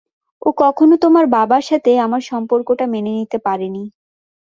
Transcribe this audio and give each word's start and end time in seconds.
ও 0.41 0.49
কখনো 0.57 0.95
তোমার 0.97 1.25
বাবার 1.35 1.63
সাথে 1.69 1.91
আমার 1.99 2.21
সম্পর্কটা 2.31 2.85
মেনে 2.87 3.11
নিতে 3.19 3.37
পারেনি। 3.39 3.83